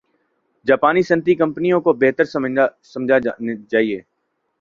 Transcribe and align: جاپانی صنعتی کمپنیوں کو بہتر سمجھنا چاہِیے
جاپانی 0.65 1.01
صنعتی 1.03 1.33
کمپنیوں 1.35 1.79
کو 1.81 1.93
بہتر 1.93 2.25
سمجھنا 2.25 2.65
چاہِیے 3.71 3.99